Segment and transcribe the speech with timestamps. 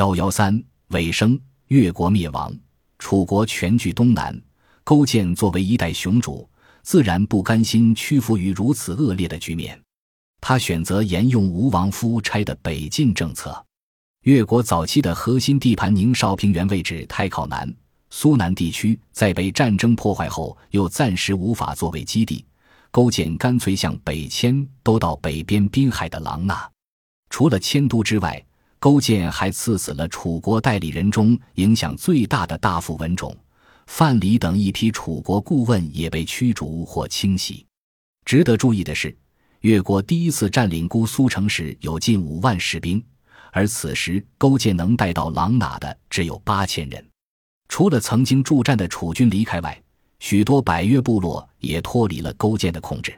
[0.00, 0.58] 幺幺三
[0.92, 2.50] 尾声，越国灭亡，
[2.98, 4.34] 楚国全据东南。
[4.82, 6.48] 勾践作为一代雄主，
[6.82, 9.78] 自然不甘心屈服于如此恶劣的局面。
[10.40, 13.62] 他选择沿用吴王夫差的北进政策。
[14.22, 17.70] 越国早期的核心地盘宁绍平原位置太靠南，
[18.08, 22.42] 苏南地区在被战争破坏后又暂时无法作为基地。
[22.90, 26.56] 勾践干脆向北迁，都到北边滨海的琅琊。
[27.28, 28.42] 除了迁都之外，
[28.80, 33.36] 勾践还赐死了楚国代理人中影响最大的大夫文种。
[33.86, 37.66] 范蠡等一批楚国顾问也被驱逐或清洗。
[38.24, 39.14] 值得注意的是，
[39.60, 43.04] 越国第一次占领姑苏城时有近五万士兵，
[43.52, 47.04] 而此时勾践能带到琅琊的只有八千人。
[47.68, 49.78] 除了曾经助战的楚军离开外，
[50.20, 53.12] 许多百越部落也脱离了勾践的控制。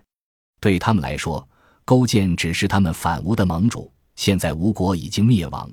[0.60, 1.47] 对他们来说，
[1.84, 3.92] 勾践只是他们反吴的盟主。
[4.16, 5.70] 现在吴国已经灭亡，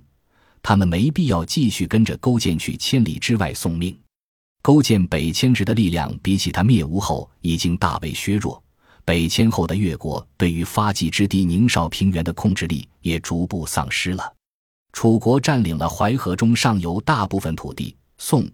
[0.61, 3.97] 他们没必要继续跟着勾践去千里之外送命。
[4.61, 8.61] 勾践北迁时的力量，比起他灭吴后已经大为削弱。
[9.05, 14.33] 北迁后的越国对于发迹之地宁绍平原的控制力也逐步丧失了。
[14.91, 18.47] 楚国占领了淮河中上游大部分土地，宋、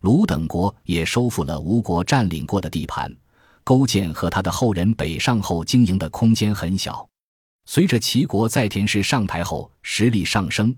[0.00, 3.14] 鲁等国也收复了吴国占领过的地盘。
[3.64, 7.08] 勾践和他的后人北上后，经营的空间很小。
[7.64, 10.74] 随着齐国在田氏上台后实力上升，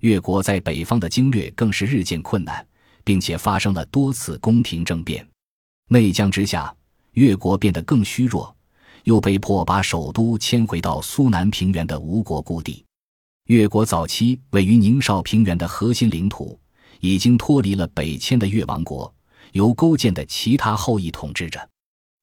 [0.00, 2.66] 越国在北方的经略更是日渐困难。
[3.08, 5.26] 并且发生了多次宫廷政变，
[5.88, 6.70] 内江之下，
[7.12, 8.54] 越国变得更虚弱，
[9.04, 12.84] 又被迫把首都迁回到苏南平原的吴国故地。
[13.46, 16.60] 越国早期位于宁绍平原的核心领土，
[17.00, 19.10] 已经脱离了北迁的越王国，
[19.52, 21.66] 由勾践的其他后裔统治着。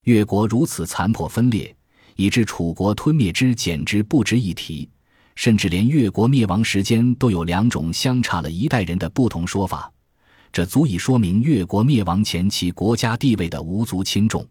[0.04, 1.76] 越国如此残破分裂，
[2.16, 4.90] 以致楚国吞灭之简直不值一提，
[5.36, 9.92] 甚至连越国灭亡时间都有两种相差了一代人的不同说法。
[10.52, 14.48] 这足以说明越国灭亡前期国家地位的无足轻重。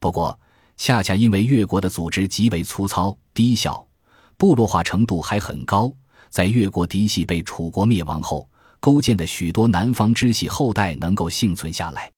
[0.00, 0.36] 不过，
[0.76, 3.86] 恰恰因为越国的组织极为粗糙低效，
[4.36, 5.92] 部落化程度还很高，
[6.28, 8.48] 在越国嫡系被楚国灭亡后，
[8.80, 12.10] 勾践的许多南方支系后代能够幸存下来。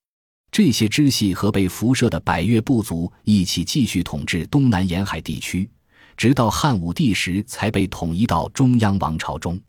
[0.51, 5.69] 这些支系和被辐射的百越部族一起继续统治东南沿海地区，
[6.17, 9.61] 直到汉武帝时才被统一到中央王朝中。